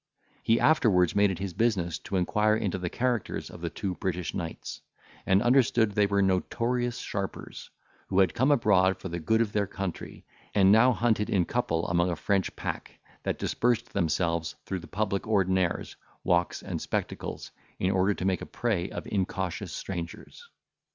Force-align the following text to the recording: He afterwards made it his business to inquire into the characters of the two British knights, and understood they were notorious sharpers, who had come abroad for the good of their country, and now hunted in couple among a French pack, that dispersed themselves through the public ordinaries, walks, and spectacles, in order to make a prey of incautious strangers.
He 0.41 0.59
afterwards 0.59 1.15
made 1.15 1.29
it 1.29 1.37
his 1.37 1.53
business 1.53 1.99
to 1.99 2.15
inquire 2.15 2.55
into 2.55 2.79
the 2.79 2.89
characters 2.89 3.51
of 3.51 3.61
the 3.61 3.69
two 3.69 3.93
British 3.93 4.33
knights, 4.33 4.81
and 5.27 5.43
understood 5.43 5.91
they 5.91 6.07
were 6.07 6.23
notorious 6.23 6.97
sharpers, 6.97 7.69
who 8.07 8.17
had 8.17 8.33
come 8.33 8.49
abroad 8.49 8.97
for 8.97 9.09
the 9.09 9.19
good 9.19 9.41
of 9.41 9.51
their 9.51 9.67
country, 9.67 10.25
and 10.55 10.71
now 10.71 10.91
hunted 10.91 11.29
in 11.29 11.45
couple 11.45 11.87
among 11.87 12.09
a 12.09 12.15
French 12.15 12.55
pack, 12.55 12.97
that 13.21 13.37
dispersed 13.37 13.93
themselves 13.93 14.55
through 14.65 14.79
the 14.79 14.87
public 14.87 15.27
ordinaries, 15.27 15.95
walks, 16.23 16.63
and 16.63 16.81
spectacles, 16.81 17.51
in 17.77 17.91
order 17.91 18.15
to 18.15 18.25
make 18.25 18.41
a 18.41 18.47
prey 18.47 18.89
of 18.89 19.05
incautious 19.05 19.71
strangers. 19.71 20.49